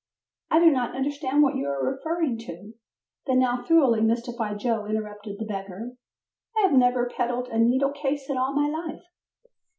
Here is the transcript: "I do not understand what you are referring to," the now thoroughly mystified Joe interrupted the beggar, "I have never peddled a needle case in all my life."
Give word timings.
"I 0.49 0.57
do 0.57 0.71
not 0.71 0.95
understand 0.95 1.43
what 1.43 1.57
you 1.57 1.67
are 1.67 1.85
referring 1.85 2.39
to," 2.47 2.73
the 3.27 3.35
now 3.35 3.63
thoroughly 3.63 4.01
mystified 4.01 4.57
Joe 4.57 4.87
interrupted 4.87 5.37
the 5.37 5.45
beggar, 5.45 5.91
"I 6.57 6.61
have 6.61 6.73
never 6.73 7.07
peddled 7.15 7.49
a 7.49 7.59
needle 7.59 7.91
case 7.91 8.27
in 8.27 8.35
all 8.35 8.53
my 8.55 8.67
life." 8.67 9.03